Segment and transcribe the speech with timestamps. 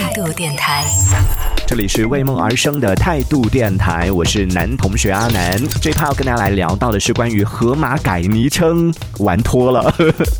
[0.00, 0.84] 态度电台，
[1.66, 5.60] 这里是为梦而生的态度电台，我是男同学阿南。
[5.82, 9.92] 这趴要跟大家来聊到的是关于河马改昵称，玩脱了。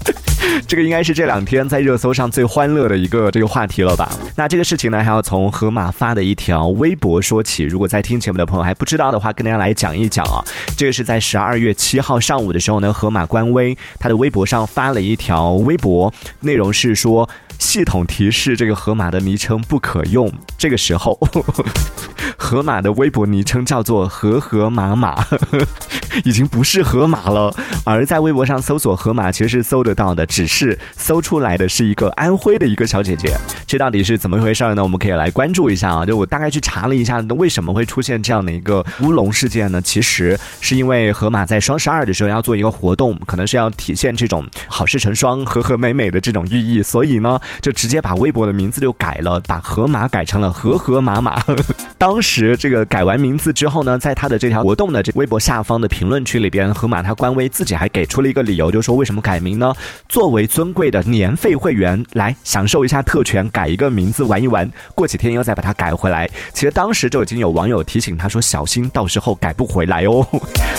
[0.69, 4.09] 这个应该是这两天在热搜上最欢乐的一个这个话题了吧？
[4.37, 7.65] 那这个事情呢，还要从河马发的一条微博说起。
[7.65, 10.39] 如果在听节目的朋友还不知道的话，跟大家来讲一讲啊。
[10.77, 20.33] 这个是在十二月七号上午的时候呢，河马官微他的微博上发了一条微博，内容是说系统提示这个河马的昵称不可用。
[20.57, 21.19] 这个时候，
[22.39, 25.25] 河马的微博昵称叫做河河马马，
[26.25, 27.55] 已经不是河马了。
[27.85, 33.37] 而在微博上搜索河马，其实搜得到的，只是搜出来的是一个安徽的一个小姐姐。
[33.67, 34.83] 这到底是怎么回事呢？
[34.83, 36.07] 我们可以来关注一下啊。
[36.07, 39.81] 就我大概去查了一下，那为什么会出现这样的一个乌龙事件呢？
[39.81, 51.43] 其实是因为河马在双十二的时候要做一个活动，可能是要体现这种好事成双、和和美美的这种寓意，所以呢，就直接把微博的名字就改了，把河马改成了和和马马。
[51.99, 59.75] 当时这个改完名字之后呢，在他的这条活动的这微博下方的评评论区里边，河马他官微自己还给出了一个理由，就是说为什么改名呢？
[60.09, 66.27] 作为尊贵的年费会员，来享受一下特权，改一个名字玩一玩，过几天又再把它改回来。
[66.55, 70.27] 其实当时就已经有网友提醒他说，小心到时候 改不回来哦。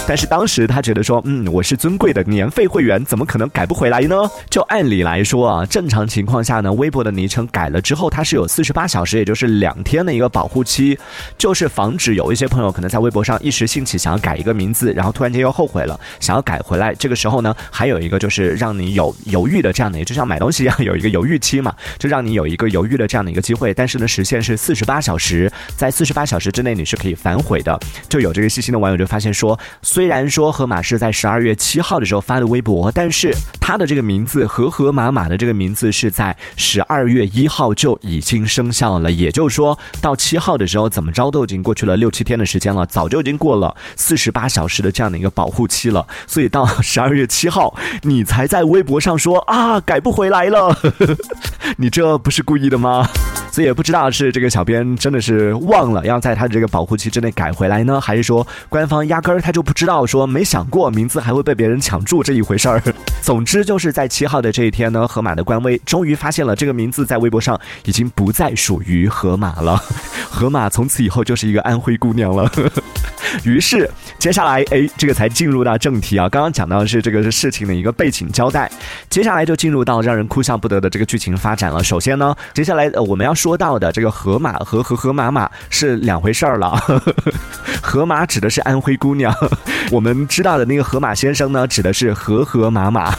[0.07, 4.15] 但是当时他觉得说，嗯，我是尊贵的年费会员，怎么可能改不回来呢？
[4.49, 10.97] 就按理来说啊，正常情况下呢，微博的昵称改了之后，它是有四十八小时，也就是两天的一个保护期，
[11.37, 16.93] 就是防止有一些朋友可能在微博上一时兴起想要改一个名字，然后突然间又后悔了，想要改回来。
[16.95, 23.73] 这个时候呢，还有一个就是让你有犹豫的这样的，就像买东西一样，有一个犹豫期嘛，就让你有一个犹豫的这样的一个机会。
[23.73, 27.79] 但是呢，时限是四十八小时，在四十八小时之内你是可以反悔的。
[28.07, 46.05] 就有这个细心的网友就发现说，虽然说河马是在十二月七号的时候发的微博，但是他的这个名字和河马马的这个名字是在十二月一号就已经生效了，也就是说到七号的时候，怎么着都已经过去了六七天的时间了，早就已经过了四十八小时的这样的一个保护期了。
[46.27, 50.77] 所以到十二月七号，你才在微博上说啊改不回来了，
[51.79, 53.07] 你这不是故意的吗？
[53.49, 62.83] 所以也不知道是这个小编真的是忘了要在他的这个保护期之内改回来呢，还是说官方压根儿他就不知道说没想过名字还会被别人抢注这一回事儿。
[63.23, 69.81] 总之就是在七号的这一天呢，河马的官微终于发现了这个名字在微博上已经不再属于河马了，
[70.29, 72.51] 河马从此以后就是一个安徽姑娘了。
[73.43, 76.27] 于是接下来，哎，这个才进入到正题啊。
[76.29, 78.69] 刚刚讲到的是这个事情的一个背景交代，
[79.09, 81.83] 接下来就进入到让人哭笑不得的这个剧情发展了。
[81.83, 86.79] 首先呢，接下来我们要说到的这个河马和河河马马是两回事儿了。
[87.81, 89.33] 河马指的是安徽姑娘，
[89.91, 93.15] 我们知道的那个河马先生呢，指的是河河马马。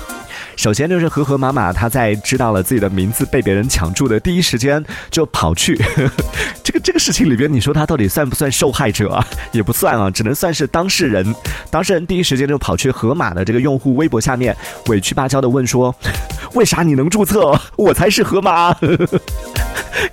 [0.61, 5.75] 首先就是河河妈妈，她在知道了自己的名字被别人抢注的第一时间，就跑去
[6.63, 9.27] 这个这个事情里边，你说他到底算不算受害者啊？
[9.53, 11.35] 也不算啊，只能算是当事人。
[11.71, 14.55] 当事人第一时间就跑去河马的这个用户微博下面，
[14.89, 15.95] 委屈巴交的问说
[16.53, 17.59] ：“为啥你能注册？
[17.77, 18.77] 我才是河马。”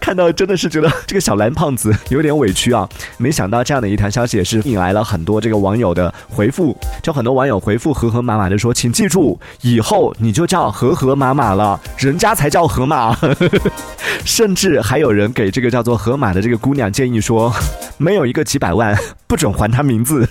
[0.07, 2.87] 看到真的是觉得这个小蓝胖子有点委屈啊！
[3.17, 6.73] 没想到这样的一条消息也是引来了很多这个网友的回复，
[7.03, 13.17] 就很多网友回复河河马马的说：“请记住，以后你就叫河河马马了，人家才叫河马。”
[14.23, 17.53] 甚至还有人给这个叫做河马的这个姑娘建议说
[17.99, 18.97] ：“没有一个几百万，
[19.27, 20.25] 不准还他名字。”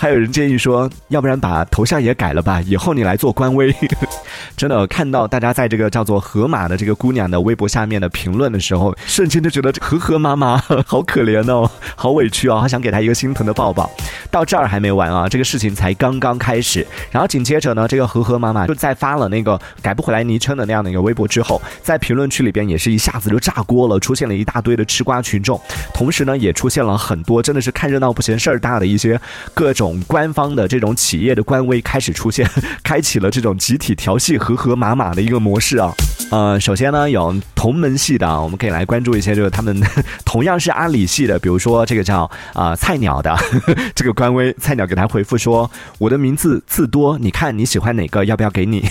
[0.00, 3.70] 还有人建议说，要不然把头像也改了吧，以后你来做官微。
[4.56, 10.56] 真的看到大家在这个叫做河马的这个姑娘的微博下面的评论的时候，瞬间就觉得河河妈妈
[10.88, 13.90] 好可怜哦，好委屈哦，好想给她一个心疼的抱抱。
[14.30, 16.86] 到这儿还没完啊，这个事情才刚刚开始。
[17.10, 25.60] 然后紧接着呢，这个河河妈妈就在发了那个改不回来昵称的那样的一个微博之后，在评论区里边也是一下子就炸锅了，出现了一大堆的吃瓜群众，
[25.92, 29.20] 同时呢也出现了很多真的是看热闹不嫌事儿大的一些
[29.52, 32.48] 各种官方的这种企业的官微开始出现，
[32.82, 35.92] 开启了这种集体调戏和和马马的一个模式啊。
[36.30, 39.78] 呃，首先呢有同门系的啊，我们可以来关注一些，就是他们
[40.24, 43.36] 同样是阿里系的，比如说这个叫啊菜鸟的
[43.94, 45.70] 这个官微，菜鸟给他回复说
[46.00, 48.88] ：“我的名字字多，你看你喜欢哪个，要不要给你？”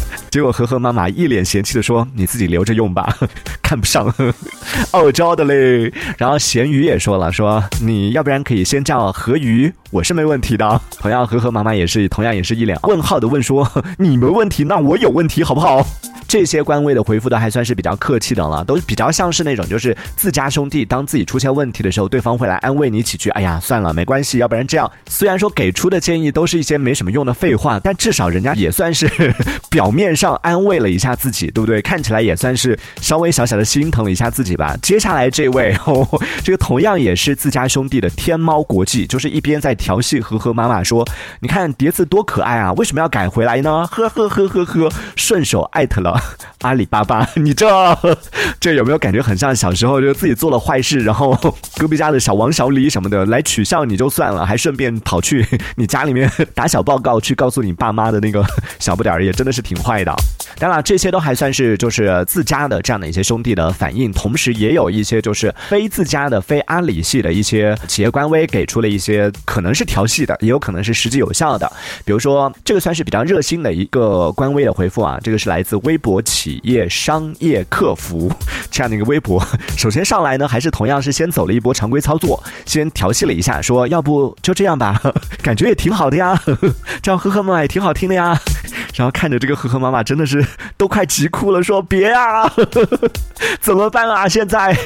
[0.30, 3.16] 结果和和妈妈一脸嫌弃的说：“你自己留着用吧，
[3.62, 4.14] 看不上，
[4.90, 10.78] 傲娇的嘞。”然后咸鱼也说了，说你要不然可以先叫河鱼，我是没问题的。
[10.98, 13.66] 同样和和妈妈也是同样也是一脸问号的问说
[13.96, 15.82] ：“你没问题，那我有问题好不好？”
[16.28, 23.30] 这些官微的回复都还算是比较客气的了，都比较像是那种就是自家兄弟，当自己出现问题的时候，对方会来安慰你几句。
[23.30, 24.90] 哎呀，算了，没关系，要不然这样。
[25.08, 29.34] 虽然说给出的建议都是一些没什么用的废话，但至少人家也算是
[29.70, 31.80] 表面上安慰了一下自己，对不对？
[31.82, 34.76] 看起来也算是稍微小小的心疼了一下自己吧。
[34.82, 36.06] 接下来这位，哦、
[36.42, 41.06] 这个同样也是自家兄弟的天猫国际，就是一边在调戏和和妈妈说
[41.40, 46.20] ：“你看碟子多可爱啊，为什么要改回来呢？”呵呵呵呵呵，顺手艾特了
[46.60, 47.26] 阿里巴巴。
[47.36, 47.68] 你这
[48.60, 51.36] 这有没有感觉很像小时候就自己做了坏事，然后
[51.78, 58.44] 隔壁家的小王小李什么的来取笑你就算了，还顺便跑去你家里面打小报告去告诉你爸妈的那个
[58.78, 60.14] 小不点儿，也真的是挺坏的。
[60.58, 71.70] 当然，这些都还算是就是自家的这样的一些兄弟的反应，同时也有一些就是非自家的、非阿里系的一些企业官微给出了一些可能是调戏的，也有可能是实际有效的。
[72.04, 78.30] 比如说，这个算是比较热心的一个官微的回复啊，这个是来自微博企业商业课客服
[78.70, 79.44] 这样的一个微博。
[79.76, 85.00] 首先上来呢，还是同样是先走了一波常规操作，先调戏了一下，说要不就这样吧，
[85.42, 86.40] 感觉也挺好的呀，
[87.02, 88.38] 这样呵呵妈妈也挺好听的呀。
[88.94, 90.44] 然后看着这个呵呵妈妈真的是
[90.76, 92.50] 都快急哭了，说别啊，
[93.60, 94.28] 怎么办啊？
[94.28, 94.76] 现在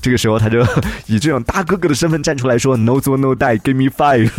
[0.00, 0.60] 这个时候他就
[1.06, 4.30] 以这种大哥哥的身份站出来说：“No 做 No die，Give me five。”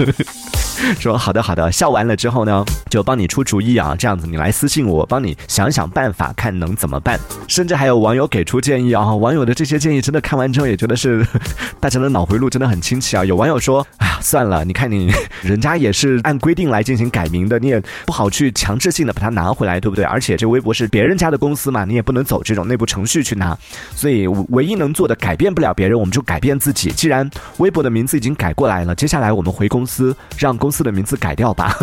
[1.00, 7.20] 说好的好的，笑完了之后呢，就帮你出主意啊，这样子你来私信我，帮你想想办法，看能怎么办。
[7.48, 11.26] 甚至还有网友给出建议啊，网友的这些建议真的看完之后也觉得是
[11.80, 13.24] 大家的脑回路真的很清奇啊。
[13.24, 15.12] 有网友说，哎呀算了，你看你
[15.44, 20.04] 人家也是按规定来进行改名的，你也不好去强制性的把它拿回来，对不对？
[20.06, 23.58] 而且这微博是别人家的公司嘛，你也不能走这种内部程序去拿，
[23.96, 26.92] 所以唯一能做的改变不了别人，我们就改变自己。
[26.92, 31.78] 既然微博的名字已经改过来了，接下来我们回公司让公司的名字改掉吧，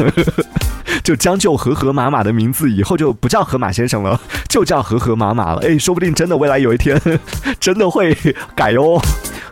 [1.04, 4.18] 就将就和和马马的名字，以后就不叫河马先生了，
[4.48, 5.60] 就叫和和马马了。
[5.60, 6.98] 哎，说不定真的未来有一天
[7.60, 8.16] 真的会
[8.56, 8.98] 改哦。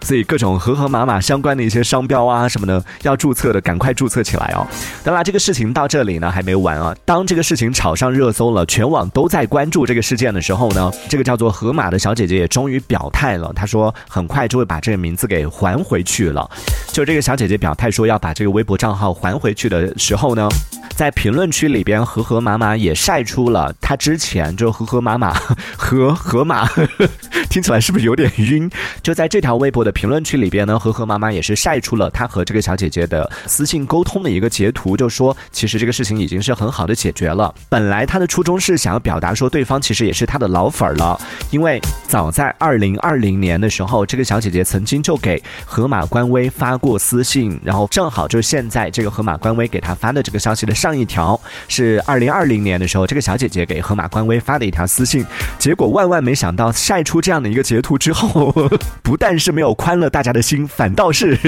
[0.00, 4.66] 所以各种和和马马相关的一些商标啊什么的，要注册的赶快注册起来哦。
[5.04, 6.96] 当然，这个事情到这里呢还没完啊。
[7.04, 13.52] 当这个事情炒上热搜了，全网都在关注这个事件的时候呢，这个叫做河马的小姐姐也终于表态了。
[13.54, 16.48] 她说很快就会把这个名字给还回去了。
[16.92, 20.49] 就这个小姐姐表态说要把这个微博账号还回去的时候呢，
[20.94, 25.32] 在评论区里边，和和妈妈也晒出了她之前就和和妈妈
[25.76, 26.69] 和 河马，
[27.50, 28.70] 听起来是不是有点晕？
[29.03, 37.55] 就在这条微博的评论区里边呢，和和妈妈也是晒出了她和这个小姐姐的私信沟通的一个截图，就说其实这个事情已经是很好的解决了。
[37.69, 51.38] 本来她的初衷是想要表达说对方其实也是她的老粉儿了，因为早在二零二零年的时候，这个小姐姐曾经就给河马官微发过私信，然后正好就现在这个河马官微给他发的这个消息的上一条
[51.69, 55.25] 是二零二零年的时候，这个小姐姐给河马官微发的一条私信，
[55.58, 58.52] 结果万万没想到晒出这样的一个截图之后，
[59.02, 61.38] 不但是没有宽了大家的心，反倒是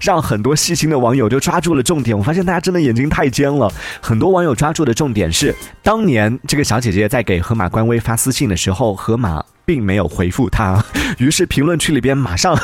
[0.00, 2.16] 让很多细心的网友就抓住了重点。
[2.16, 10.84] 我发现大家真的眼睛太尖了，很多网友抓住的重点是，当年这个小姐姐在给河马官微发私信的时候，河马并没有回复她，
[11.18, 12.56] 于是评论区里边马上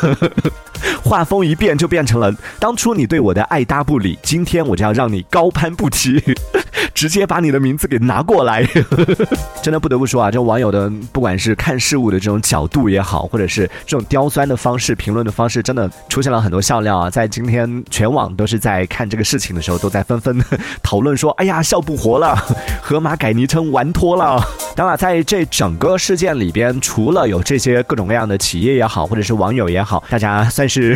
[1.07, 6.23] 画风一变，就变成了当初你对我的爱搭不理，今天我就要让你高攀不起。
[6.95, 8.67] 直接把你的名字给拿过来，
[9.63, 17.11] 真的不得不说啊，这网友的不管是看事物的这种角度也好，或者是这种刁钻的方式、评论的方式，真的出现了很多笑料啊。
[17.11, 20.43] 在今天全网都是在看这个事情的时候，都在纷纷
[20.83, 22.35] 讨论说：“哎呀，笑不活了，
[22.81, 24.43] 河马改昵称玩脱了。”
[24.75, 30.96] 当然，在这整个事件里边，除了有这些各种各样的企业也好，或者是网友也好，大家算是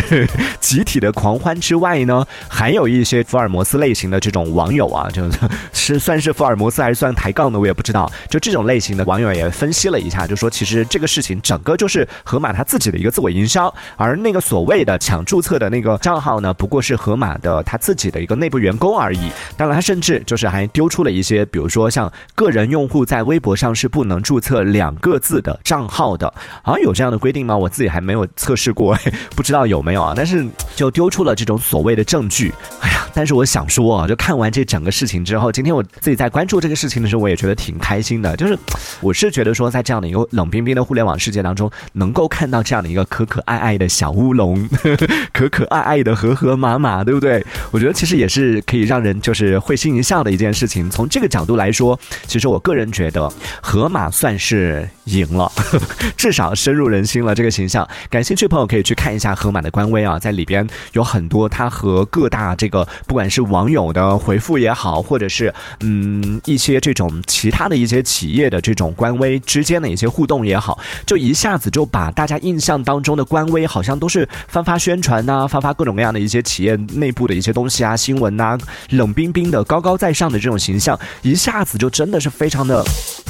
[0.60, 5.38] 集体的狂欢之外呢，还有一些福尔摩斯类型的这种网友啊，就是。
[5.72, 8.10] 是算是福尔摩斯还是算抬杠的，我也不知道。
[8.28, 19.30] 就这种类型的网友也分析了一下，就说其实这个事情整个就是河马他自己的一个自我营销，而那个所谓的抢注册的那个账号呢，不过是河马的他自己的一个内部员工而已。
[19.56, 27.56] 当然，他甚至就是还丢出了一些，比如说像个人用户在微博上是不能注册两个字的账号的，好像有这样的规定吗？
[27.56, 28.96] 我自己还没有测试过，
[29.34, 30.12] 不知道有没没有啊。
[30.14, 32.54] 但是就丢出了这种所谓的证据。
[32.80, 38.36] 哎呀，但是我想说啊，就看完这整个事情之后，今天我自己在关注这个事情的时候，我也觉得挺开心的。
[38.36, 38.56] 就是
[39.00, 44.68] 我是觉得说，在这样的一个冷冰冰的互联网世界当中，能够看到这样的一个可可爱爱的小乌龙，
[45.34, 47.44] 可可爱爱的和和马马，对不对？
[47.72, 50.88] 我觉得其实也是可以让人就是会心一笑的一件事情。
[50.88, 53.28] 从这个角度来说，其实我个人觉得
[53.60, 55.50] 河马算是赢了，
[56.16, 57.86] 至少深入人心了这个形象。
[58.08, 59.79] 感兴趣朋友可以去看一下河马的关。
[59.80, 78.58] 官微啊，在里边有很多他和各大这个不管是网友的回复也好，或者是嗯一些这种其他的一些企业的这种官微之间的一些互动也好，就一下子就把大家印象当中的官微好像都是发发宣传呐，发发各种各样的一些企业内部的一些东西啊、新闻呐，
[78.90, 82.84] 冷冰冰的、高高在上的这种形象，一下子就真的是非常的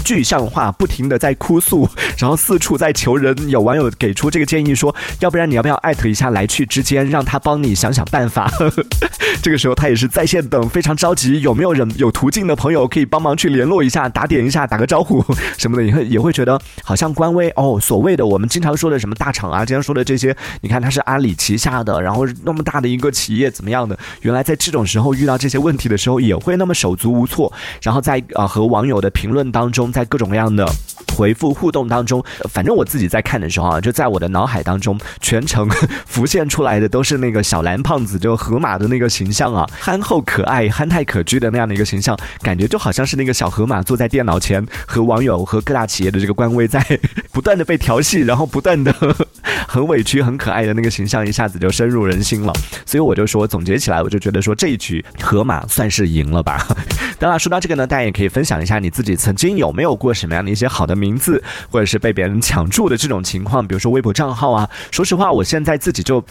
[0.04, 1.88] 具象化，不停的在哭诉，
[2.18, 3.36] 然后四处在求人。
[3.48, 8.50] 有网友给出这个建议说，要不然你要不要艾特一下来来去之间，让他帮你想想办法。
[9.42, 15.22] 这个时候他也是在线等，非常着急，有没有人有途径的朋友可以帮忙去联络一下，打点一下，打个招呼
[15.58, 30.66] 什么的，也会也会觉得好像官微哦，所谓的我们经常说的什么大厂啊，经常说的这些，你看它是阿里旗下的，然后那么大的一个企业怎么样的，原来在这种时候遇到这些问题的时候，也会那么手足无措，然后在啊和网友的评论当中，在各种各样的
[31.16, 35.68] 回复互动当中，反正我自己在看的时候啊，就在我的脑海当中，全程
[36.06, 46.84] 浮现出来的都是那个小蓝胖子，就河马的那个形象啊，憨厚可爱、憨态可掬的那样的一个形象，感觉就好像是那个小河马坐在电脑前，和网友和各大企业的这个官微在
[47.32, 48.94] 不断的被调戏，然后不断的
[49.68, 52.52] 很委屈、很可爱的那个形象，一下子就深入人心了。
[52.86, 56.66] 所以我就说，总结起来，我就觉得说这一局河马算是赢了吧。
[57.20, 64.68] 当然，说到这个呢，大家也可以分享一下你自己曾经有没有过什么样的一些好的名字，或者是被别人抢注的这种情况，比如说微博账号啊。
[64.90, 66.24] 说实话，我现在自己就，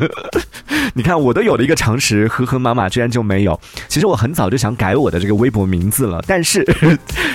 [0.94, 3.60] 你看我都有了一个常识，呵呵，妈妈居然就没有。
[3.88, 6.66] 其实我很早就想改我的这个微博名字了，但是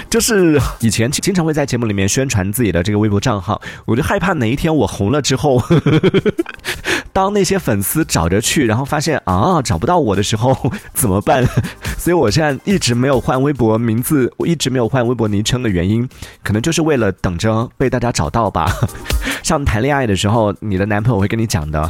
[0.10, 5.62] 就是以前经常会在节目里面宣传自己的这个微博账号，我就害怕哪一天我红了之后。
[7.15, 10.53] 当那些粉丝找着去，然后发现啊找不到我的时候
[10.93, 11.48] 怎么办？
[11.98, 16.05] 所以我现在一直没有换微博名字，我一直没有换微博昵称的原因，
[16.43, 18.69] 可能就是为了等着被大家找到吧。
[19.41, 21.89] 像谈恋爱的时候，你的男朋友会跟你讲的。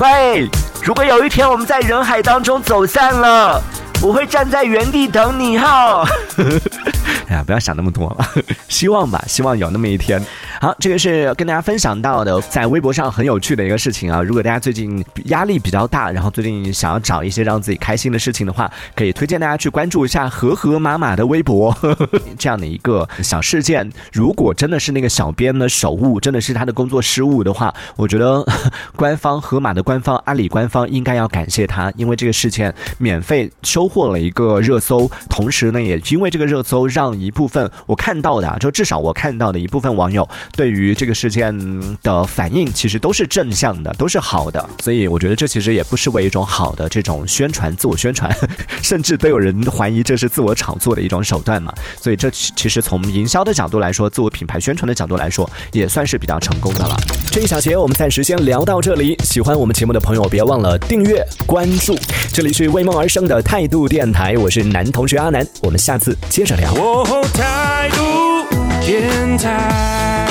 [0.00, 0.48] 喂，
[0.82, 3.62] 如果有一天我们在人海当中走散了，
[4.00, 6.08] 我会站在原地等你哈。
[7.28, 8.26] 哎呀，不要想那么多了，
[8.68, 10.20] 希望吧，希望有那么一天。
[10.60, 14.22] 好，这个是跟大家分享到的，在微博上很有趣的一个事情啊。
[14.22, 21.76] 如果大家最近压力比较大，然后最近想要找一些让自己开心的事情的话，可以推荐大家去关注一下和和妈妈的微博
[22.38, 23.90] 这样的一个小事件。
[24.12, 28.44] 如果真的是那个小编的手误，真的是他的工作失误的话，我觉得
[28.96, 40.28] 官方河马的官方阿里官方应该要感谢他，因为这个事件免费收获了一个热搜，同时呢，也因为这个热搜让一部分我看到的，就至少我看到的一部分网友。
[40.56, 41.52] 对于这个事件
[42.02, 48.34] 的反应，其实都是正向的，都是好的，所以我觉得这其实也不失为一种好的这种宣传、自我宣传，
[48.82, 51.72] 甚至都有人怀疑这是自我炒作的一种手段嘛。
[52.00, 56.96] 所以这其实从营销的角度来说，自我品牌宣传的角度来说，也算是比较成功的了。
[57.30, 61.96] 这一小节我们暂时先聊到这里，喜欢我们节目的朋友别忘了订阅关注。
[62.32, 66.72] 这里是为梦而生的态度电台，我是男同学阿南，我们下次接着聊。
[67.32, 68.46] 态度
[68.80, 70.23] 电台。